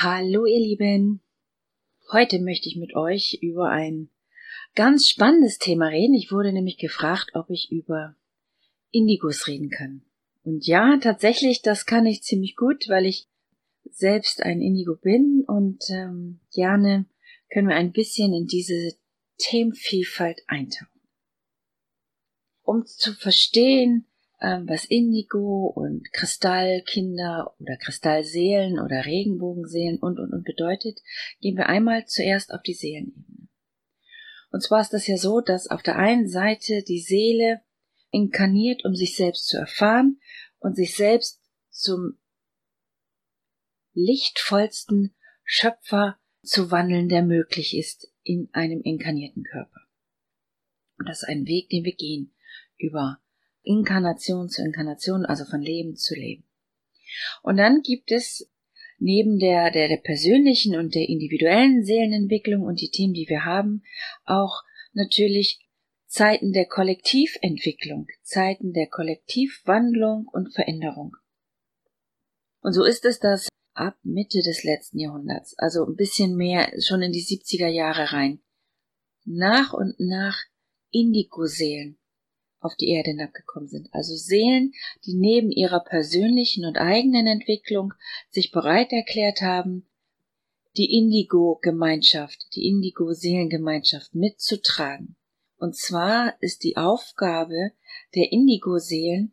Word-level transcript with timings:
Hallo 0.00 0.46
ihr 0.46 0.60
Lieben. 0.60 1.22
Heute 2.12 2.38
möchte 2.38 2.68
ich 2.68 2.76
mit 2.76 2.94
euch 2.94 3.40
über 3.42 3.70
ein 3.70 4.10
ganz 4.76 5.08
spannendes 5.08 5.58
Thema 5.58 5.88
reden. 5.88 6.14
Ich 6.14 6.30
wurde 6.30 6.52
nämlich 6.52 6.78
gefragt, 6.78 7.32
ob 7.34 7.50
ich 7.50 7.72
über 7.72 8.14
Indigos 8.92 9.48
reden 9.48 9.70
kann. 9.70 10.02
Und 10.44 10.68
ja, 10.68 10.98
tatsächlich, 10.98 11.62
das 11.62 11.84
kann 11.84 12.06
ich 12.06 12.22
ziemlich 12.22 12.54
gut, 12.54 12.88
weil 12.88 13.06
ich 13.06 13.26
selbst 13.90 14.40
ein 14.40 14.60
Indigo 14.60 14.94
bin 14.94 15.42
und 15.48 15.82
ähm, 15.90 16.38
gerne 16.54 17.06
können 17.52 17.66
wir 17.66 17.74
ein 17.74 17.90
bisschen 17.90 18.32
in 18.32 18.46
diese 18.46 18.94
Themenvielfalt 19.38 20.42
eintauchen. 20.46 21.00
Um 22.62 22.86
zu 22.86 23.14
verstehen, 23.14 24.06
ähm, 24.40 24.68
was 24.68 24.84
Indigo 24.84 25.66
und 25.66 26.12
Kristallkinder 26.12 27.54
oder 27.58 27.76
Kristallseelen 27.76 28.78
oder 28.78 29.04
Regenbogenseelen 29.04 29.98
und 29.98 30.18
und 30.18 30.32
und 30.32 30.44
bedeutet, 30.44 31.00
gehen 31.40 31.56
wir 31.56 31.68
einmal 31.68 32.06
zuerst 32.06 32.52
auf 32.52 32.62
die 32.62 32.74
Seelenebene. 32.74 33.48
Und 34.50 34.62
zwar 34.62 34.80
ist 34.80 34.92
das 34.92 35.06
ja 35.06 35.16
so, 35.16 35.40
dass 35.40 35.68
auf 35.68 35.82
der 35.82 35.96
einen 35.96 36.28
Seite 36.28 36.82
die 36.82 37.00
Seele 37.00 37.60
inkarniert, 38.10 38.84
um 38.84 38.94
sich 38.94 39.16
selbst 39.16 39.48
zu 39.48 39.58
erfahren 39.58 40.20
und 40.58 40.76
sich 40.76 40.94
selbst 40.94 41.42
zum 41.70 42.18
lichtvollsten 43.92 45.14
Schöpfer 45.44 46.18
zu 46.42 46.70
wandeln, 46.70 47.08
der 47.08 47.22
möglich 47.22 47.76
ist 47.76 48.10
in 48.22 48.48
einem 48.52 48.80
inkarnierten 48.82 49.42
Körper. 49.44 49.80
Und 50.98 51.08
das 51.08 51.22
ist 51.22 51.28
ein 51.28 51.46
Weg, 51.46 51.68
den 51.70 51.84
wir 51.84 51.94
gehen 51.94 52.34
über 52.76 53.20
Inkarnation 53.68 54.48
zu 54.48 54.62
Inkarnation, 54.62 55.26
also 55.26 55.44
von 55.44 55.60
Leben 55.60 55.94
zu 55.96 56.14
Leben. 56.14 56.44
Und 57.42 57.58
dann 57.58 57.82
gibt 57.82 58.10
es 58.10 58.50
neben 58.98 59.38
der, 59.38 59.70
der, 59.70 59.88
der 59.88 59.98
persönlichen 59.98 60.76
und 60.76 60.94
der 60.94 61.08
individuellen 61.08 61.84
Seelenentwicklung 61.84 62.62
und 62.62 62.80
die 62.80 62.90
Themen, 62.90 63.14
die 63.14 63.28
wir 63.28 63.44
haben, 63.44 63.82
auch 64.24 64.62
natürlich 64.92 65.60
Zeiten 66.06 66.52
der 66.52 66.66
Kollektiventwicklung, 66.66 68.08
Zeiten 68.22 68.72
der 68.72 68.88
Kollektivwandlung 68.88 70.26
und 70.26 70.54
Veränderung. 70.54 71.16
Und 72.60 72.72
so 72.72 72.84
ist 72.84 73.04
es, 73.04 73.20
dass 73.20 73.48
ab 73.74 73.96
Mitte 74.02 74.40
des 74.42 74.64
letzten 74.64 74.98
Jahrhunderts, 74.98 75.56
also 75.58 75.84
ein 75.84 75.94
bisschen 75.94 76.36
mehr 76.36 76.72
schon 76.80 77.02
in 77.02 77.12
die 77.12 77.22
70er 77.22 77.68
Jahre 77.68 78.12
rein, 78.12 78.40
nach 79.24 79.74
und 79.74 79.94
nach 79.98 80.38
Indigo-Seelen 80.90 81.97
auf 82.60 82.74
die 82.76 82.90
Erde 82.90 83.10
hinabgekommen 83.10 83.68
sind. 83.68 83.88
Also 83.92 84.14
Seelen, 84.16 84.72
die 85.04 85.14
neben 85.14 85.50
ihrer 85.50 85.80
persönlichen 85.80 86.64
und 86.64 86.76
eigenen 86.76 87.26
Entwicklung 87.26 87.94
sich 88.30 88.50
bereit 88.50 88.92
erklärt 88.92 89.42
haben, 89.42 89.88
die 90.76 90.96
Indigo-Gemeinschaft, 90.96 92.54
die 92.54 92.68
Indigo-Seelengemeinschaft 92.68 94.14
mitzutragen. 94.14 95.16
Und 95.56 95.76
zwar 95.76 96.40
ist 96.40 96.62
die 96.62 96.76
Aufgabe 96.76 97.72
der 98.14 98.32
Indigo-Seelen, 98.32 99.32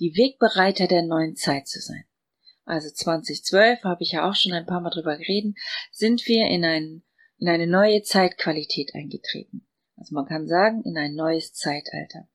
die 0.00 0.16
Wegbereiter 0.16 0.88
der 0.88 1.02
neuen 1.02 1.36
Zeit 1.36 1.68
zu 1.68 1.80
sein. 1.80 2.04
Also 2.64 2.90
2012 2.90 3.82
habe 3.84 4.02
ich 4.02 4.12
ja 4.12 4.28
auch 4.28 4.34
schon 4.34 4.52
ein 4.52 4.66
paar 4.66 4.80
Mal 4.80 4.90
drüber 4.90 5.16
geredet, 5.16 5.56
sind 5.90 6.26
wir 6.26 6.48
in, 6.48 6.64
ein, 6.64 7.02
in 7.38 7.48
eine 7.48 7.66
neue 7.66 8.02
Zeitqualität 8.02 8.94
eingetreten. 8.94 9.66
Also 9.96 10.14
man 10.14 10.26
kann 10.26 10.48
sagen, 10.48 10.82
in 10.84 10.96
ein 10.96 11.14
neues 11.14 11.52
Zeitalter. 11.52 12.28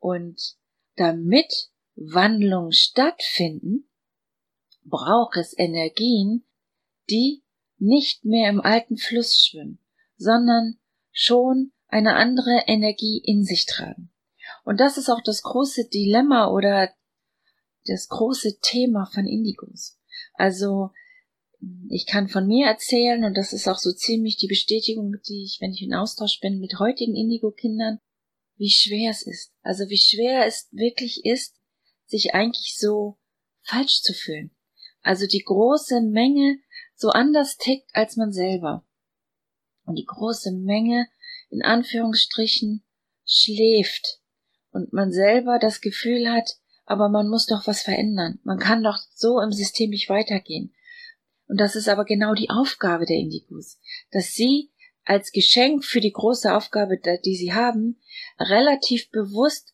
Und 0.00 0.56
damit 0.96 1.70
Wandlungen 1.94 2.72
stattfinden, 2.72 3.88
braucht 4.82 5.36
es 5.36 5.56
Energien, 5.56 6.44
die 7.08 7.42
nicht 7.78 8.24
mehr 8.24 8.50
im 8.50 8.60
alten 8.60 8.96
Fluss 8.96 9.36
schwimmen, 9.36 9.78
sondern 10.16 10.78
schon 11.12 11.72
eine 11.88 12.14
andere 12.14 12.64
Energie 12.66 13.22
in 13.24 13.44
sich 13.44 13.66
tragen. 13.66 14.10
Und 14.64 14.80
das 14.80 14.96
ist 14.96 15.08
auch 15.08 15.22
das 15.22 15.42
große 15.42 15.88
Dilemma 15.88 16.48
oder 16.50 16.90
das 17.86 18.08
große 18.08 18.60
Thema 18.60 19.06
von 19.06 19.26
Indigos. 19.26 19.98
Also 20.34 20.90
ich 21.88 22.06
kann 22.06 22.28
von 22.28 22.46
mir 22.46 22.66
erzählen 22.66 23.24
und 23.24 23.36
das 23.36 23.52
ist 23.52 23.68
auch 23.68 23.78
so 23.78 23.92
ziemlich 23.92 24.36
die 24.36 24.46
Bestätigung, 24.46 25.16
die 25.28 25.44
ich, 25.44 25.58
wenn 25.60 25.72
ich 25.72 25.82
in 25.82 25.94
Austausch 25.94 26.40
bin 26.40 26.58
mit 26.58 26.78
heutigen 26.78 27.14
Indigo-Kindern, 27.14 28.00
wie 28.60 28.70
schwer 28.70 29.10
es 29.10 29.26
ist. 29.26 29.52
Also 29.62 29.88
wie 29.88 29.96
schwer 29.96 30.46
es 30.46 30.68
wirklich 30.70 31.24
ist, 31.24 31.56
sich 32.04 32.34
eigentlich 32.34 32.76
so 32.76 33.18
falsch 33.62 34.02
zu 34.02 34.12
fühlen. 34.12 34.54
Also 35.00 35.26
die 35.26 35.42
große 35.42 36.02
Menge 36.02 36.58
so 36.94 37.08
anders 37.08 37.56
tickt 37.56 37.88
als 37.94 38.16
man 38.16 38.32
selber. 38.32 38.86
Und 39.84 39.96
die 39.96 40.04
große 40.04 40.52
Menge 40.52 41.08
in 41.48 41.62
Anführungsstrichen 41.62 42.84
schläft 43.26 44.20
und 44.72 44.92
man 44.92 45.10
selber 45.10 45.58
das 45.58 45.80
Gefühl 45.80 46.30
hat, 46.30 46.58
aber 46.84 47.08
man 47.08 47.28
muss 47.28 47.46
doch 47.46 47.66
was 47.66 47.80
verändern. 47.80 48.40
Man 48.44 48.58
kann 48.58 48.82
doch 48.82 48.98
so 49.14 49.40
im 49.40 49.52
System 49.52 49.88
nicht 49.88 50.10
weitergehen. 50.10 50.74
Und 51.46 51.58
das 51.58 51.76
ist 51.76 51.88
aber 51.88 52.04
genau 52.04 52.34
die 52.34 52.50
Aufgabe 52.50 53.06
der 53.06 53.16
Indigos, 53.16 53.80
dass 54.10 54.34
sie 54.34 54.70
als 55.04 55.32
Geschenk 55.32 55.84
für 55.84 56.00
die 56.00 56.12
große 56.12 56.54
Aufgabe, 56.54 56.98
die 57.24 57.36
sie 57.36 57.52
haben, 57.52 58.00
relativ 58.38 59.10
bewusst 59.10 59.72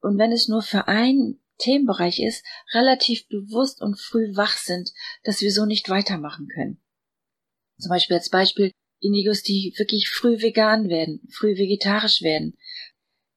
und 0.00 0.18
wenn 0.18 0.32
es 0.32 0.48
nur 0.48 0.62
für 0.62 0.88
einen 0.88 1.40
Themenbereich 1.58 2.20
ist, 2.20 2.44
relativ 2.72 3.28
bewusst 3.28 3.82
und 3.82 4.00
früh 4.00 4.34
wach 4.34 4.56
sind, 4.56 4.92
dass 5.24 5.40
wir 5.40 5.52
so 5.52 5.66
nicht 5.66 5.88
weitermachen 5.88 6.48
können. 6.48 6.80
Zum 7.78 7.90
Beispiel 7.90 8.16
als 8.16 8.30
Beispiel 8.30 8.72
Indigos, 9.00 9.42
die 9.42 9.74
wirklich 9.76 10.08
früh 10.08 10.40
vegan 10.40 10.88
werden, 10.88 11.26
früh 11.30 11.56
vegetarisch 11.56 12.22
werden, 12.22 12.58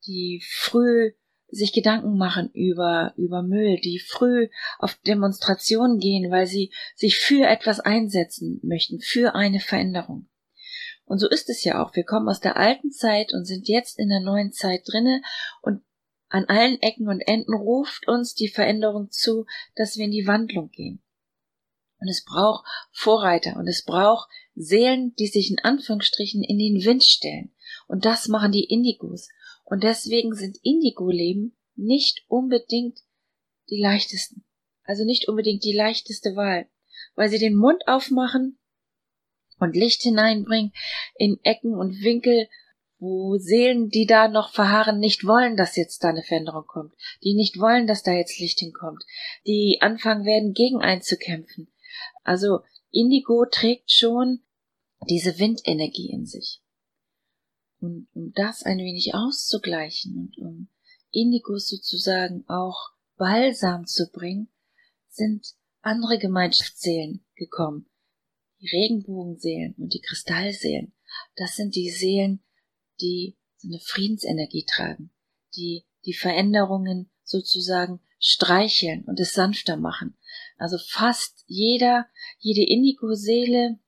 die 0.05 0.43
früh 0.45 1.13
sich 1.47 1.72
Gedanken 1.72 2.17
machen 2.17 2.49
über, 2.53 3.13
über 3.16 3.43
Müll, 3.43 3.79
die 3.79 3.99
früh 3.99 4.49
auf 4.79 4.95
Demonstrationen 5.05 5.99
gehen, 5.99 6.31
weil 6.31 6.47
sie 6.47 6.73
sich 6.95 7.17
für 7.17 7.45
etwas 7.45 7.79
einsetzen 7.79 8.59
möchten, 8.63 8.99
für 8.99 9.35
eine 9.35 9.59
Veränderung. 9.59 10.27
Und 11.06 11.19
so 11.19 11.30
ist 11.30 11.50
es 11.50 11.64
ja 11.64 11.84
auch. 11.84 11.96
Wir 11.96 12.03
kommen 12.03 12.30
aus 12.30 12.40
der 12.40 12.58
alten 12.58 12.91
Zeit 12.91 13.34
und 13.34 13.46
sind 13.46 13.68
jetzt 13.68 14.00
in 14.00 14.09
der 14.09 14.22
neuen 14.22 14.52
Zeit 14.52 14.84
drinne 14.86 15.22
und 15.62 15.81
an 16.30 16.46
allen 16.46 16.81
Ecken 16.81 17.09
und 17.09 17.22
Enden 17.22 17.53
ruft 17.53 18.08
uns 18.08 18.34
die 18.34 18.47
Veränderung 18.47 19.12
zu, 19.12 19.46
dass 19.75 19.97
wir 19.97 20.06
in 20.06 20.12
die 20.12 20.25
Wandlung 20.25 20.72
gehen. 20.72 21.03
Und 22.00 22.08
es 22.09 22.25
braucht 22.25 22.66
Vorreiter 22.91 23.56
und 23.56 23.68
es 23.68 23.86
braucht 23.86 24.28
Seelen, 24.56 25.14
die 25.16 25.28
sich 25.28 25.52
in 25.52 25.59
Anführungsstrichen 25.59 26.44
in 26.44 26.58
den 26.58 26.84
Wind 26.84 27.03
stellen. 27.03 27.53
Und 27.88 28.06
das 28.06 28.28
machen 28.28 28.52
die 28.52 28.66
Indigos. 28.66 29.30
Und 29.64 29.84
deswegen 29.84 30.34
sind 30.34 30.58
Indigo-Leben 30.64 31.56
nicht 31.75 32.25
unbedingt 32.28 33.00
die 33.70 33.80
leichtesten. 33.80 34.44
Also 34.84 35.06
nicht 35.06 35.28
unbedingt 35.28 35.64
die 35.64 35.75
leichteste 35.75 36.35
Wahl. 36.35 36.68
Weil 37.16 37.30
sie 37.30 37.40
den 37.40 37.56
Mund 37.56 37.84
aufmachen 37.88 38.58
und 39.63 39.75
Licht 39.75 40.03
hineinbringen 40.03 40.74
in 41.16 41.40
Ecken 41.44 41.74
und 41.74 42.03
Winkel, 42.03 42.47
wo 43.00 43.38
Seelen, 43.38 43.90
die 43.90 44.06
da 44.06 44.28
noch 44.28 44.53
verharren, 44.53 45.00
nicht 45.00 45.25
wollen, 45.25 45.57
dass 45.57 45.75
jetzt 45.75 46.03
da 46.03 46.09
eine 46.09 46.24
Veränderung 46.24 46.66
kommt, 46.66 46.94
die 47.24 47.34
nicht 47.34 47.59
wollen, 47.59 47.85
dass 47.85 48.03
da 48.03 48.12
jetzt 48.12 48.40
Licht 48.40 48.59
hinkommt, 48.59 49.03
die 49.46 49.79
anfangen 49.81 50.25
werden, 50.25 50.53
gegen 50.53 50.81
einzukämpfen. 50.81 51.68
Also 52.23 52.59
Indigo 52.91 53.46
trägt 53.52 53.91
schon 53.91 54.41
diese 55.09 55.38
Windenergie 55.38 56.12
in 56.12 56.25
sich. 56.25 56.62
Und 57.79 58.07
um 58.13 58.31
das 58.34 58.63
ein 58.63 58.78
wenig 58.78 59.13
auszugleichen 59.13 60.18
und 60.18 60.38
um 60.38 60.69
Indigo 61.12 61.57
sozusagen 61.57 62.46
auch 62.47 62.91
Balsam 63.18 63.85
zu 63.85 64.09
bringen, 64.11 64.47
sind 65.09 65.46
andere 65.82 66.17
Gemeinschaftsseelen 66.17 67.26
gekommen, 67.35 67.90
die 68.63 68.75
Regenbogenseelen 68.75 69.75
und 69.77 69.93
die 69.93 70.01
Kristallseelen, 70.01 70.93
das 71.35 71.55
sind 71.55 71.75
die 71.75 71.89
Seelen, 71.89 72.43
die 73.01 73.37
so 73.57 73.67
eine 73.67 73.79
Friedensenergie 73.79 74.65
tragen, 74.65 75.11
die 75.55 75.85
die 76.05 76.13
Veränderungen 76.13 77.09
sozusagen 77.23 77.99
streicheln 78.19 79.03
und 79.03 79.19
es 79.19 79.33
sanfter 79.33 79.77
machen. 79.77 80.17
Also 80.57 80.77
fast 80.77 81.43
jeder, 81.47 82.07
jede 82.39 82.63
Indigo-Seele 82.63 83.79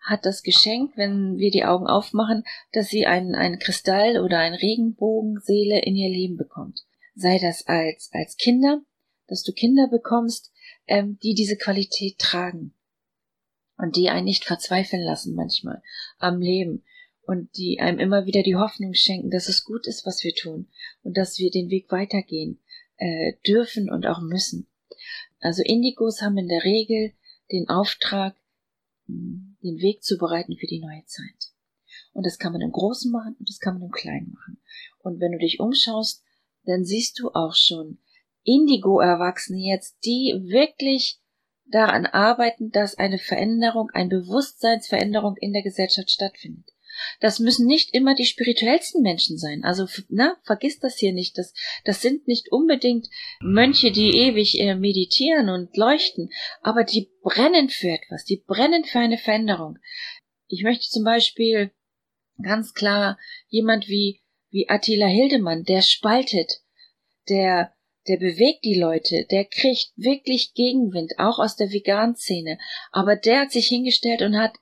hat 0.00 0.24
das 0.24 0.42
Geschenk, 0.42 0.96
wenn 0.96 1.36
wir 1.36 1.50
die 1.50 1.64
Augen 1.64 1.86
aufmachen, 1.86 2.44
dass 2.72 2.88
sie 2.88 3.06
einen, 3.06 3.34
einen 3.34 3.58
Kristall 3.58 4.20
oder 4.20 4.38
eine 4.38 4.60
Regenbogenseele 4.60 5.80
in 5.82 5.96
ihr 5.96 6.10
Leben 6.10 6.36
bekommt. 6.36 6.80
Sei 7.14 7.38
das 7.38 7.66
als, 7.66 8.10
als 8.12 8.36
Kinder, 8.36 8.82
dass 9.26 9.42
du 9.42 9.52
Kinder 9.52 9.88
bekommst, 9.88 10.52
ähm, 10.86 11.18
die 11.22 11.34
diese 11.34 11.56
Qualität 11.56 12.18
tragen 12.18 12.74
und 13.78 13.96
die 13.96 14.10
einen 14.10 14.24
nicht 14.24 14.44
verzweifeln 14.44 15.02
lassen 15.02 15.34
manchmal 15.34 15.82
am 16.18 16.40
Leben 16.40 16.84
und 17.22 17.56
die 17.56 17.80
einem 17.80 17.98
immer 17.98 18.26
wieder 18.26 18.42
die 18.42 18.56
Hoffnung 18.56 18.94
schenken, 18.94 19.30
dass 19.30 19.48
es 19.48 19.64
gut 19.64 19.86
ist, 19.86 20.04
was 20.04 20.24
wir 20.24 20.34
tun 20.34 20.68
und 21.02 21.16
dass 21.16 21.38
wir 21.38 21.50
den 21.50 21.70
Weg 21.70 21.90
weitergehen 21.90 22.60
äh, 22.96 23.34
dürfen 23.46 23.90
und 23.90 24.06
auch 24.06 24.20
müssen. 24.20 24.66
Also 25.40 25.62
Indigos 25.64 26.20
haben 26.20 26.38
in 26.38 26.48
der 26.48 26.64
Regel 26.64 27.12
den 27.52 27.68
Auftrag, 27.68 28.36
hm, 29.06 29.56
den 29.62 29.78
Weg 29.78 30.02
zu 30.02 30.18
bereiten 30.18 30.56
für 30.56 30.66
die 30.66 30.80
neue 30.80 31.04
Zeit. 31.06 31.52
Und 32.12 32.26
das 32.26 32.38
kann 32.38 32.52
man 32.52 32.62
im 32.62 32.72
Großen 32.72 33.12
machen 33.12 33.36
und 33.38 33.48
das 33.48 33.60
kann 33.60 33.74
man 33.74 33.84
im 33.84 33.92
Kleinen 33.92 34.32
machen. 34.32 34.60
Und 34.98 35.20
wenn 35.20 35.32
du 35.32 35.38
dich 35.38 35.60
umschaust, 35.60 36.24
dann 36.64 36.84
siehst 36.84 37.18
du 37.20 37.30
auch 37.30 37.54
schon 37.54 37.98
Indigo-Erwachsene 38.42 39.58
jetzt, 39.58 40.04
die 40.04 40.34
wirklich 40.46 41.20
daran 41.70 42.06
arbeiten, 42.06 42.70
dass 42.70 42.96
eine 42.96 43.18
Veränderung, 43.18 43.90
eine 43.90 44.08
Bewusstseinsveränderung 44.08 45.36
in 45.36 45.52
der 45.52 45.62
Gesellschaft 45.62 46.10
stattfindet. 46.10 46.66
Das 47.20 47.38
müssen 47.38 47.66
nicht 47.66 47.94
immer 47.94 48.14
die 48.14 48.24
spirituellsten 48.24 49.02
Menschen 49.02 49.38
sein. 49.38 49.62
Also, 49.64 49.86
na, 50.08 50.36
vergiss 50.44 50.78
das 50.78 50.98
hier 50.98 51.12
nicht. 51.12 51.38
Das, 51.38 51.52
das 51.84 52.02
sind 52.02 52.26
nicht 52.26 52.50
unbedingt 52.50 53.08
Mönche, 53.40 53.92
die 53.92 54.16
ewig 54.16 54.58
äh, 54.60 54.74
meditieren 54.74 55.48
und 55.48 55.76
leuchten, 55.76 56.30
aber 56.60 56.84
die 56.84 57.10
brennen 57.22 57.68
für 57.68 57.90
etwas, 57.90 58.24
die 58.24 58.42
brennen 58.46 58.84
für 58.84 58.98
eine 58.98 59.18
Veränderung. 59.18 59.78
Ich 60.48 60.62
möchte 60.62 60.88
zum 60.88 61.04
Beispiel 61.04 61.70
ganz 62.42 62.74
klar 62.74 63.18
jemand 63.48 63.88
wie, 63.88 64.20
wie 64.50 64.68
Attila 64.68 65.06
Hildemann, 65.06 65.64
der 65.64 65.82
spaltet, 65.82 66.62
der, 67.28 67.74
der 68.08 68.16
bewegt 68.16 68.64
die 68.64 68.78
Leute, 68.78 69.26
der 69.30 69.44
kriegt 69.44 69.92
wirklich 69.96 70.54
Gegenwind, 70.54 71.18
auch 71.18 71.38
aus 71.38 71.56
der 71.56 71.70
Vegan-Szene. 71.70 72.58
Aber 72.90 73.16
der 73.16 73.40
hat 73.40 73.52
sich 73.52 73.68
hingestellt 73.68 74.22
und 74.22 74.36
hat 74.36 74.56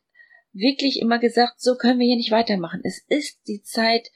wirklich 0.53 1.01
immer 1.01 1.19
gesagt, 1.19 1.61
so 1.61 1.77
können 1.77 2.01
wir 2.01 2.07
hier 2.07 2.17
nicht 2.17 2.31
weitermachen. 2.31 2.81
Es 2.85 3.05
ist 3.09 3.41
die 3.47 3.63
Zeit 3.63 4.11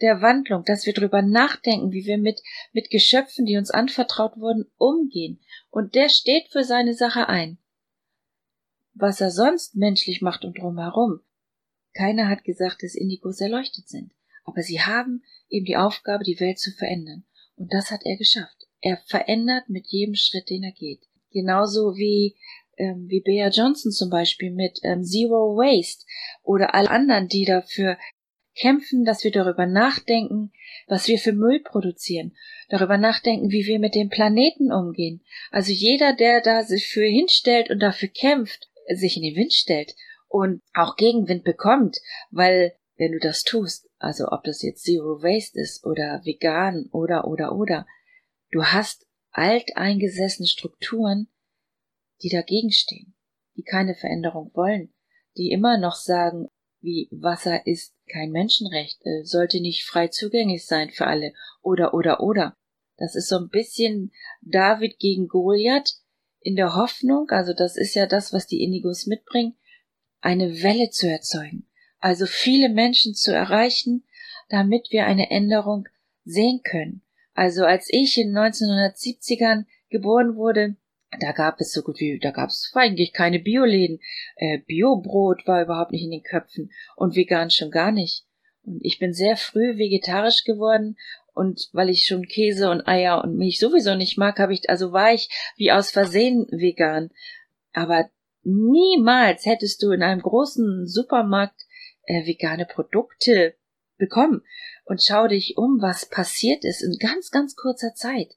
der 0.00 0.20
Wandlung, 0.20 0.64
dass 0.64 0.84
wir 0.84 0.92
drüber 0.92 1.22
nachdenken, 1.22 1.92
wie 1.92 2.04
wir 2.06 2.18
mit, 2.18 2.42
mit 2.72 2.90
Geschöpfen, 2.90 3.46
die 3.46 3.56
uns 3.56 3.70
anvertraut 3.70 4.36
wurden, 4.36 4.70
umgehen. 4.76 5.40
Und 5.70 5.94
der 5.94 6.08
steht 6.08 6.48
für 6.50 6.64
seine 6.64 6.94
Sache 6.94 7.28
ein. 7.28 7.58
Was 8.94 9.20
er 9.20 9.30
sonst 9.30 9.76
menschlich 9.76 10.20
macht 10.20 10.44
und 10.44 10.58
drumherum. 10.58 11.20
Keiner 11.94 12.28
hat 12.28 12.44
gesagt, 12.44 12.82
dass 12.82 12.94
Indigos 12.94 13.40
erleuchtet 13.40 13.88
sind. 13.88 14.12
Aber 14.44 14.62
sie 14.62 14.80
haben 14.80 15.22
eben 15.48 15.66
die 15.66 15.76
Aufgabe, 15.76 16.24
die 16.24 16.40
Welt 16.40 16.58
zu 16.58 16.72
verändern. 16.72 17.24
Und 17.56 17.72
das 17.72 17.90
hat 17.90 18.00
er 18.04 18.16
geschafft. 18.16 18.61
Er 18.82 18.98
verändert 19.06 19.68
mit 19.68 19.86
jedem 19.86 20.14
Schritt, 20.14 20.50
den 20.50 20.64
er 20.64 20.72
geht. 20.72 21.00
Genauso 21.30 21.96
wie 21.96 22.36
ähm, 22.76 23.06
wie 23.08 23.20
Bea 23.20 23.48
Johnson 23.48 23.92
zum 23.92 24.10
Beispiel 24.10 24.50
mit 24.50 24.80
ähm, 24.82 25.04
Zero 25.04 25.56
Waste 25.56 26.04
oder 26.42 26.74
alle 26.74 26.90
anderen, 26.90 27.28
die 27.28 27.44
dafür 27.44 27.96
kämpfen, 28.54 29.04
dass 29.04 29.24
wir 29.24 29.30
darüber 29.30 29.66
nachdenken, 29.66 30.52
was 30.86 31.08
wir 31.08 31.18
für 31.18 31.32
Müll 31.32 31.60
produzieren, 31.60 32.36
darüber 32.68 32.98
nachdenken, 32.98 33.50
wie 33.50 33.66
wir 33.66 33.78
mit 33.78 33.94
dem 33.94 34.08
Planeten 34.08 34.72
umgehen. 34.72 35.22
Also 35.50 35.72
jeder, 35.72 36.14
der 36.14 36.40
da 36.42 36.62
sich 36.62 36.86
für 36.86 37.04
hinstellt 37.04 37.70
und 37.70 37.80
dafür 37.80 38.08
kämpft, 38.08 38.68
sich 38.88 39.16
in 39.16 39.22
den 39.22 39.36
Wind 39.36 39.52
stellt 39.52 39.94
und 40.28 40.60
auch 40.74 40.96
Gegenwind 40.96 41.44
bekommt, 41.44 41.98
weil 42.30 42.74
wenn 42.96 43.12
du 43.12 43.18
das 43.18 43.42
tust, 43.42 43.88
also 43.98 44.26
ob 44.28 44.44
das 44.44 44.62
jetzt 44.62 44.84
Zero 44.84 45.22
Waste 45.22 45.60
ist 45.60 45.84
oder 45.86 46.20
vegan 46.24 46.88
oder 46.92 47.26
oder 47.26 47.54
oder, 47.54 47.86
du 48.52 48.64
hast 48.64 49.06
alteingesessene 49.32 50.46
Strukturen, 50.46 51.28
die 52.22 52.28
dagegen 52.28 52.70
stehen, 52.70 53.14
die 53.56 53.64
keine 53.64 53.94
Veränderung 53.94 54.52
wollen, 54.54 54.92
die 55.36 55.50
immer 55.50 55.78
noch 55.78 55.96
sagen, 55.96 56.48
wie 56.80 57.08
Wasser 57.10 57.66
ist 57.66 57.94
kein 58.10 58.30
Menschenrecht, 58.30 59.00
äh, 59.04 59.24
sollte 59.24 59.60
nicht 59.60 59.84
frei 59.84 60.08
zugänglich 60.08 60.66
sein 60.66 60.90
für 60.90 61.06
alle, 61.06 61.32
oder, 61.62 61.94
oder, 61.94 62.20
oder. 62.20 62.56
Das 62.98 63.14
ist 63.14 63.28
so 63.28 63.38
ein 63.38 63.48
bisschen 63.48 64.12
David 64.42 64.98
gegen 64.98 65.28
Goliath 65.28 65.94
in 66.40 66.56
der 66.56 66.74
Hoffnung, 66.74 67.30
also 67.30 67.52
das 67.52 67.76
ist 67.76 67.94
ja 67.94 68.06
das, 68.06 68.32
was 68.32 68.46
die 68.46 68.62
Indigos 68.62 69.06
mitbringen, 69.06 69.56
eine 70.20 70.62
Welle 70.62 70.90
zu 70.90 71.08
erzeugen, 71.08 71.68
also 71.98 72.26
viele 72.26 72.68
Menschen 72.68 73.14
zu 73.14 73.32
erreichen, 73.32 74.04
damit 74.48 74.88
wir 74.90 75.06
eine 75.06 75.30
Änderung 75.30 75.88
sehen 76.24 76.62
können. 76.62 77.02
Also 77.34 77.64
als 77.64 77.88
ich 77.90 78.18
in 78.18 78.36
1970ern 78.36 79.64
geboren 79.90 80.36
wurde, 80.36 80.76
da 81.20 81.32
gab 81.32 81.60
es 81.60 81.72
so 81.72 81.82
gut 81.82 82.00
wie, 82.00 82.18
da 82.18 82.30
gab 82.30 82.48
es 82.48 82.72
eigentlich 82.74 83.12
keine 83.12 83.38
Bioläden. 83.38 84.00
Äh, 84.36 84.58
Biobrot 84.58 85.46
war 85.46 85.62
überhaupt 85.62 85.92
nicht 85.92 86.04
in 86.04 86.10
den 86.10 86.22
Köpfen 86.22 86.70
und 86.96 87.16
vegan 87.16 87.50
schon 87.50 87.70
gar 87.70 87.92
nicht. 87.92 88.24
Und 88.64 88.80
ich 88.82 88.98
bin 88.98 89.12
sehr 89.12 89.36
früh 89.36 89.76
vegetarisch 89.76 90.44
geworden 90.44 90.96
und 91.34 91.68
weil 91.72 91.90
ich 91.90 92.06
schon 92.06 92.26
Käse 92.26 92.70
und 92.70 92.86
Eier 92.86 93.22
und 93.24 93.36
Milch 93.36 93.58
sowieso 93.58 93.94
nicht 93.94 94.18
mag, 94.18 94.38
habe 94.38 94.52
ich, 94.52 94.68
also 94.68 94.92
war 94.92 95.12
ich 95.12 95.28
wie 95.56 95.72
aus 95.72 95.90
Versehen 95.90 96.46
vegan. 96.50 97.10
Aber 97.72 98.08
niemals 98.42 99.46
hättest 99.46 99.82
du 99.82 99.90
in 99.92 100.02
einem 100.02 100.20
großen 100.20 100.86
Supermarkt 100.86 101.62
äh, 102.06 102.26
vegane 102.26 102.66
Produkte 102.66 103.54
bekommen. 103.96 104.42
Und 104.84 105.02
schau 105.02 105.28
dich 105.28 105.56
um, 105.56 105.78
was 105.80 106.08
passiert 106.08 106.64
ist 106.64 106.82
in 106.82 106.96
ganz, 106.98 107.30
ganz 107.30 107.54
kurzer 107.54 107.94
Zeit 107.94 108.34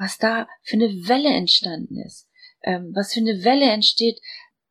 was 0.00 0.16
da 0.16 0.48
für 0.62 0.76
eine 0.76 0.88
Welle 1.08 1.28
entstanden 1.28 1.98
ist, 1.98 2.26
ähm, 2.62 2.90
was 2.94 3.12
für 3.12 3.20
eine 3.20 3.44
Welle 3.44 3.70
entsteht, 3.70 4.18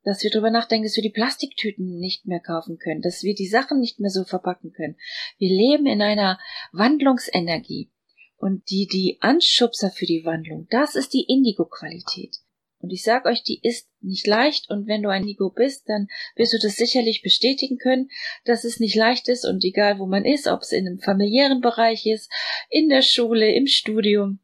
dass 0.02 0.22
wir 0.22 0.30
darüber 0.30 0.50
nachdenken, 0.50 0.84
dass 0.84 0.96
wir 0.96 1.04
die 1.04 1.10
Plastiktüten 1.10 1.98
nicht 1.98 2.26
mehr 2.26 2.40
kaufen 2.40 2.78
können, 2.78 3.00
dass 3.00 3.22
wir 3.22 3.34
die 3.34 3.46
Sachen 3.46 3.78
nicht 3.78 4.00
mehr 4.00 4.10
so 4.10 4.24
verpacken 4.24 4.72
können. 4.72 4.96
Wir 5.38 5.50
leben 5.50 5.86
in 5.86 6.02
einer 6.02 6.38
Wandlungsenergie. 6.72 7.92
Und 8.36 8.70
die, 8.70 8.86
die 8.86 9.18
Anschubser 9.20 9.90
für 9.90 10.06
die 10.06 10.24
Wandlung, 10.24 10.66
das 10.70 10.94
ist 10.94 11.12
die 11.12 11.26
Indigo-Qualität. 11.28 12.38
Und 12.80 12.90
ich 12.90 13.02
sag 13.02 13.26
euch, 13.26 13.42
die 13.42 13.60
ist 13.62 13.88
nicht 14.00 14.26
leicht. 14.26 14.70
Und 14.70 14.86
wenn 14.86 15.02
du 15.02 15.10
ein 15.10 15.22
Indigo 15.22 15.50
bist, 15.50 15.88
dann 15.88 16.08
wirst 16.34 16.54
du 16.54 16.58
das 16.58 16.76
sicherlich 16.76 17.22
bestätigen 17.22 17.78
können, 17.78 18.08
dass 18.44 18.64
es 18.64 18.80
nicht 18.80 18.96
leicht 18.96 19.28
ist. 19.28 19.44
Und 19.44 19.62
egal 19.64 19.98
wo 19.98 20.06
man 20.06 20.24
ist, 20.24 20.46
ob 20.46 20.62
es 20.62 20.72
in 20.72 20.86
einem 20.86 20.98
familiären 20.98 21.60
Bereich 21.60 22.06
ist, 22.06 22.30
in 22.70 22.88
der 22.88 23.02
Schule, 23.02 23.52
im 23.52 23.66
Studium, 23.66 24.40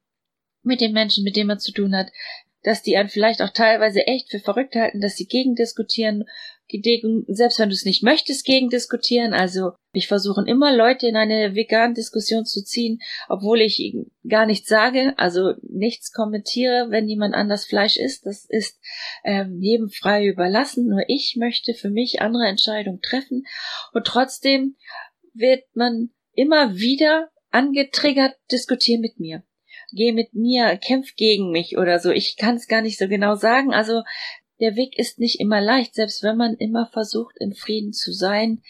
mit 0.63 0.81
den 0.81 0.93
Menschen, 0.93 1.25
mit 1.25 1.37
denen 1.37 1.49
man 1.49 1.61
zu 1.61 1.73
tun 1.73 1.97
hat, 1.97 2.09
dass 2.63 2.83
die 2.83 2.97
einen 2.97 3.09
vielleicht 3.09 3.41
auch 3.43 3.51
teilweise 3.51 4.07
echt 4.07 4.31
für 4.31 4.41
verrückt 4.41 4.75
halten, 4.75 5.01
dass 5.01 5.17
sie 5.17 5.27
gegen 6.69 7.25
selbst 7.29 7.59
wenn 7.59 7.69
du 7.69 7.75
es 7.75 7.85
nicht 7.85 8.03
möchtest, 8.03 8.45
gegen 8.45 8.69
diskutieren. 8.69 9.33
Also 9.33 9.73
ich 9.93 10.09
versuche 10.09 10.45
immer 10.47 10.75
Leute 10.75 11.07
in 11.07 11.17
eine 11.17 11.55
vegane 11.55 11.95
Diskussion 11.95 12.45
zu 12.45 12.65
ziehen, 12.65 13.01
obwohl 13.29 13.61
ich 13.61 13.97
gar 14.29 14.47
nichts 14.47 14.69
sage, 14.69 15.15
also 15.17 15.55
nichts 15.63 16.13
kommentiere, 16.13 16.87
wenn 16.91 17.09
jemand 17.09 17.35
anders 17.35 17.67
Fleisch 17.67 17.97
isst. 17.97 18.27
Das 18.27 18.45
ist 18.49 18.79
ähm, 19.25 19.61
jedem 19.61 19.89
frei 19.89 20.27
überlassen. 20.27 20.89
Nur 20.89 21.05
ich 21.09 21.37
möchte 21.39 21.75
für 21.75 21.91
mich 21.91 22.21
andere 22.21 22.47
Entscheidungen 22.47 23.01
treffen. 23.01 23.45
Und 23.93 24.07
trotzdem 24.07 24.77
wird 25.35 25.65
man 25.75 26.11
immer 26.33 26.77
wieder 26.77 27.31
angetriggert, 27.51 28.35
diskutieren 28.51 29.01
mit 29.01 29.19
mir 29.21 29.43
geh 29.93 30.13
mit 30.13 30.35
mir, 30.35 30.77
kämpf 30.77 31.15
gegen 31.17 31.51
mich 31.51 31.77
oder 31.79 31.99
so. 31.99 32.11
Ich 32.11 32.37
kann 32.37 32.57
es 32.57 32.69
gar 32.69 32.83
nicht 32.83 32.99
so 32.99 33.09
genau 33.09 33.35
sagen. 33.35 33.73
Also 33.73 34.03
der 34.61 34.77
Weg 34.77 34.99
ist 34.99 35.19
nicht 35.19 35.41
immer 35.41 35.61
leicht, 35.61 35.95
selbst 35.95 36.23
wenn 36.23 36.37
man 36.37 36.55
immer 36.57 36.89
versucht, 36.93 37.37
in 37.39 37.55
Frieden 37.55 37.93
zu 37.93 38.13
sein, 38.13 38.63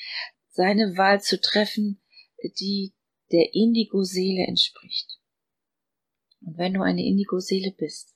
seine 0.49 0.97
Wahl 0.97 1.21
zu 1.21 1.41
treffen, 1.41 2.01
die 2.61 2.95
der 3.33 3.55
Indigo-Seele 3.55 4.47
entspricht. 4.47 5.19
Und 6.41 6.59
wenn 6.59 6.75
du 6.75 6.83
eine 6.83 7.05
Indigo-Seele 7.05 7.73
bist, 7.77 8.15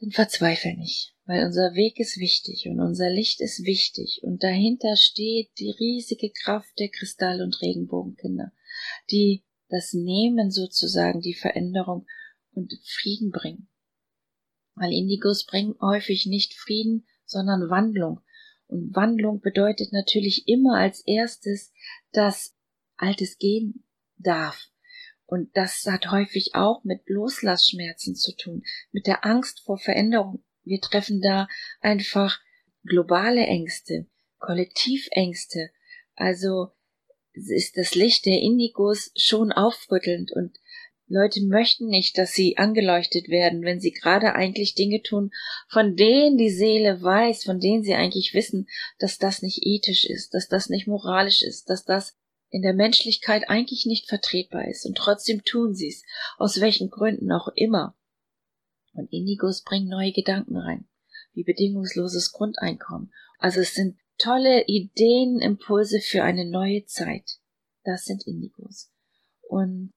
dann 0.00 0.10
verzweifel 0.12 0.76
nicht, 0.76 1.14
weil 1.24 1.44
unser 1.44 1.74
Weg 1.74 1.98
ist 1.98 2.18
wichtig 2.18 2.68
und 2.68 2.80
unser 2.80 3.10
Licht 3.10 3.40
ist 3.40 3.64
wichtig 3.64 4.20
und 4.22 4.42
dahinter 4.44 4.96
steht 4.96 5.50
die 5.58 5.70
riesige 5.70 6.30
Kraft 6.30 6.78
der 6.78 6.88
Kristall- 6.88 7.42
und 7.42 7.60
Regenbogenkinder, 7.60 8.52
die 9.10 9.44
das 9.68 9.92
Nehmen 9.92 10.50
sozusagen, 10.50 11.20
die 11.20 11.34
Veränderung 11.34 12.06
und 12.52 12.72
Frieden 12.84 13.30
bringen. 13.30 13.68
Weil 14.78 14.92
Indigos 14.92 15.44
bringen 15.44 15.74
häufig 15.80 16.26
nicht 16.26 16.54
Frieden, 16.54 17.06
sondern 17.24 17.70
Wandlung. 17.70 18.20
Und 18.66 18.94
Wandlung 18.94 19.40
bedeutet 19.40 19.92
natürlich 19.92 20.46
immer 20.46 20.78
als 20.78 21.00
erstes, 21.06 21.72
dass 22.12 22.54
Altes 22.96 23.38
gehen 23.38 23.84
darf. 24.16 24.68
Und 25.26 25.56
das 25.56 25.84
hat 25.86 26.10
häufig 26.10 26.54
auch 26.54 26.84
mit 26.84 27.02
Loslassschmerzen 27.06 28.14
zu 28.14 28.34
tun, 28.36 28.62
mit 28.92 29.06
der 29.06 29.24
Angst 29.24 29.60
vor 29.60 29.78
Veränderung. 29.78 30.42
Wir 30.64 30.80
treffen 30.80 31.20
da 31.20 31.48
einfach 31.80 32.40
globale 32.84 33.46
Ängste, 33.46 34.06
Kollektivängste, 34.38 35.70
also 36.14 36.72
ist 37.32 37.76
das 37.76 37.94
Licht 37.94 38.26
der 38.26 38.40
Indigos 38.40 39.12
schon 39.16 39.52
aufrüttelnd 39.52 40.32
und 40.32 40.58
Leute 41.08 41.42
möchten 41.42 41.86
nicht, 41.86 42.18
dass 42.18 42.32
sie 42.32 42.58
angeleuchtet 42.58 43.28
werden, 43.28 43.62
wenn 43.62 43.80
sie 43.80 43.92
gerade 43.92 44.34
eigentlich 44.34 44.74
Dinge 44.74 45.02
tun, 45.02 45.30
von 45.68 45.96
denen 45.96 46.36
die 46.36 46.50
Seele 46.50 47.02
weiß, 47.02 47.44
von 47.44 47.60
denen 47.60 47.82
sie 47.82 47.94
eigentlich 47.94 48.34
wissen, 48.34 48.68
dass 48.98 49.18
das 49.18 49.40
nicht 49.40 49.60
ethisch 49.62 50.04
ist, 50.04 50.34
dass 50.34 50.48
das 50.48 50.68
nicht 50.68 50.86
moralisch 50.86 51.42
ist, 51.42 51.70
dass 51.70 51.84
das 51.84 52.14
in 52.50 52.62
der 52.62 52.74
Menschlichkeit 52.74 53.48
eigentlich 53.48 53.86
nicht 53.86 54.08
vertretbar 54.08 54.68
ist. 54.68 54.86
Und 54.86 54.96
trotzdem 54.96 55.44
tun 55.44 55.74
sie 55.74 55.88
es, 55.88 56.02
aus 56.36 56.60
welchen 56.60 56.90
Gründen 56.90 57.32
auch 57.32 57.48
immer. 57.54 57.96
Und 58.92 59.12
Indigos 59.12 59.62
bringen 59.62 59.88
neue 59.88 60.12
Gedanken 60.12 60.56
rein. 60.56 60.88
wie 61.34 61.44
bedingungsloses 61.44 62.32
Grundeinkommen. 62.32 63.12
Also 63.38 63.60
es 63.60 63.72
sind 63.74 63.96
tolle 64.18 64.64
Ideen, 64.66 65.40
Impulse 65.40 66.00
für 66.00 66.24
eine 66.24 66.44
neue 66.44 66.84
Zeit. 66.86 67.38
Das 67.84 68.04
sind 68.04 68.26
Indigos. 68.26 68.90
Und 69.42 69.92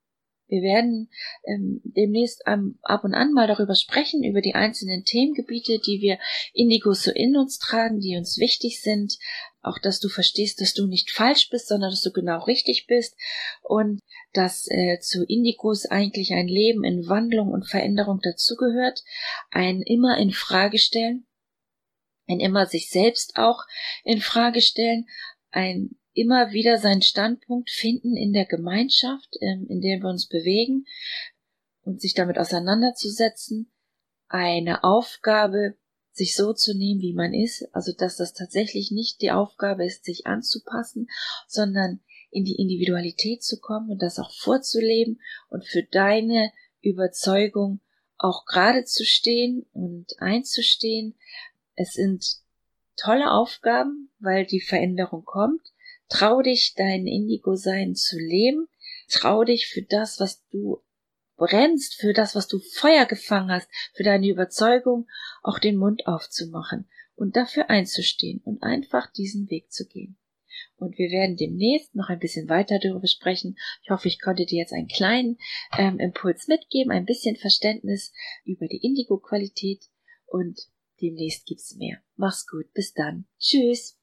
wir 0.52 0.62
werden 0.64 1.10
ähm, 1.46 1.80
demnächst 1.86 2.44
ähm, 2.46 2.78
ab 2.82 3.06
und 3.06 3.14
an 3.14 3.32
mal 3.32 3.48
darüber 3.48 3.74
sprechen, 3.74 4.22
über 4.22 4.42
die 4.42 4.54
einzelnen 4.54 5.06
Themengebiete, 5.06 5.80
die 5.80 6.02
wir 6.02 6.20
Indigos 6.54 7.04
so 7.04 7.12
in 7.12 7.38
uns 7.38 7.58
tragen, 7.58 8.02
die 8.02 8.18
uns 8.18 8.38
wichtig 8.38 8.82
sind. 8.82 9.18
Auch, 9.62 9.80
dass 9.80 10.02
du 10.02 10.10
verstehst, 10.10 10.60
dass 10.60 10.74
du 10.74 10.88
nicht 10.88 11.12
falsch 11.12 11.50
bist, 11.50 11.70
sondern 11.70 11.90
dass 11.92 12.02
du 12.02 12.12
genau 12.12 12.44
richtig 12.44 12.86
bist. 12.88 13.16
Und 13.62 14.02
dass 14.34 14.68
äh, 14.70 15.00
zu 15.00 15.24
Indigos 15.24 15.86
eigentlich 15.86 16.34
ein 16.34 16.50
Leben 16.50 16.84
in 16.84 17.08
Wandlung 17.08 17.52
und 17.52 17.70
Veränderung 17.70 18.20
dazugehört, 18.22 19.04
ein 19.52 19.82
immer 19.82 20.18
in 20.18 20.32
Frage 20.32 20.80
stellen, 20.80 21.26
ein 22.28 22.42
immer 22.42 22.66
sich 22.66 22.90
selbst 22.90 23.38
auch 23.38 23.64
in 24.04 24.20
Frage 24.20 24.60
stellen, 24.60 25.08
ein 25.52 25.96
immer 26.14 26.52
wieder 26.52 26.78
seinen 26.78 27.02
Standpunkt 27.02 27.70
finden 27.70 28.16
in 28.16 28.34
der 28.34 28.46
Gemeinschaft, 28.46 29.38
ähm, 29.42 29.66
in 29.70 29.82
der 29.82 30.00
wir 30.00 30.10
uns 30.10 30.28
bewegen 30.28 30.86
und 31.84 32.02
sich 32.02 32.14
damit 32.14 32.38
auseinanderzusetzen, 32.38 33.72
eine 34.28 34.84
Aufgabe 34.84 35.76
sich 36.14 36.36
so 36.36 36.54
zu 36.54 36.76
nehmen, 36.76 37.02
wie 37.02 37.14
man 37.14 37.34
ist, 37.34 37.68
also 37.74 37.94
dass 37.98 38.18
das 38.18 38.34
tatsächlich 38.34 38.92
nicht 38.92 39.22
die 39.22 39.32
Aufgabe 39.32 39.86
ist, 39.86 40.04
sich 40.04 40.28
anzupassen, 40.28 41.08
sondern 41.48 42.02
in 42.30 42.44
die 42.44 42.56
Individualität 42.56 43.44
zu 43.44 43.60
kommen 43.60 43.90
und 43.90 44.02
das 44.02 44.20
auch 44.20 44.32
vorzuleben 44.34 45.22
und 45.50 45.66
für 45.66 45.84
deine 45.84 46.52
Überzeugung 46.82 47.82
auch 48.18 48.46
gerade 48.46 48.84
zu 48.86 49.06
stehen 49.06 49.66
und 49.74 50.20
einzustehen. 50.20 51.16
Es 51.76 51.94
sind 51.94 52.26
tolle 52.98 53.32
Aufgaben, 53.32 54.12
weil 54.20 54.46
die 54.46 54.62
Veränderung 54.62 55.24
kommt. 55.26 55.62
Trau 56.12 56.42
dich, 56.42 56.74
dein 56.76 57.08
Indigo-Sein 57.08 57.96
zu 57.96 58.20
leben. 58.20 58.68
Trau 59.10 59.46
dich 59.46 59.68
für 59.68 59.82
das, 59.82 60.20
was 60.20 60.46
du 60.50 60.84
brennst, 61.38 61.96
für 61.96 62.12
das, 62.12 62.36
was 62.36 62.50
du 62.50 62.60
Feuer 62.60 63.06
gefangen 63.06 63.50
hast, 63.50 63.70
für 63.94 64.04
deine 64.04 64.28
Überzeugung, 64.28 65.08
auch 65.42 65.58
den 65.58 65.78
Mund 65.78 66.06
aufzumachen 66.08 66.90
und 67.16 67.38
dafür 67.38 67.70
einzustehen 67.70 68.42
und 68.44 68.62
einfach 68.62 69.10
diesen 69.10 69.50
Weg 69.50 69.72
zu 69.72 69.88
gehen. 69.88 70.18
Und 70.76 70.98
wir 70.98 71.12
werden 71.12 71.38
demnächst 71.38 71.96
noch 71.96 72.10
ein 72.10 72.20
bisschen 72.20 72.50
weiter 72.50 72.78
darüber 72.80 73.08
sprechen. 73.08 73.58
Ich 73.82 73.90
hoffe, 73.90 74.10
ich 74.10 74.20
konnte 74.20 74.46
dir 74.46 74.60
jetzt 74.60 74.74
einen 74.74 74.90
kleinen 74.90 75.38
ähm, 75.78 75.98
Impuls 75.98 76.50
mitgeben, 76.50 76.92
ein 76.92 77.06
bisschen 77.06 77.38
Verständnis 77.38 78.12
über 78.44 78.68
die 78.68 78.86
Indigo-Qualität 78.86 79.86
und 80.26 80.60
demnächst 81.02 81.46
gibt's 81.46 81.76
mehr. 81.76 82.02
Mach's 82.18 82.46
gut, 82.48 82.74
bis 82.74 82.94
dann. 82.94 83.28
Tschüss. 83.40 84.01